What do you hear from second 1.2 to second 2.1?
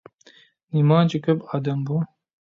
كۆپ ئادەم بۇ.